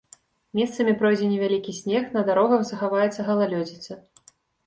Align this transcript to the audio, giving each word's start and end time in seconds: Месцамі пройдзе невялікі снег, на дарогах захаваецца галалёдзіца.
Месцамі 0.59 0.93
пройдзе 1.01 1.25
невялікі 1.33 1.75
снег, 1.81 2.03
на 2.17 2.23
дарогах 2.29 2.65
захаваецца 2.69 3.21
галалёдзіца. 3.29 3.99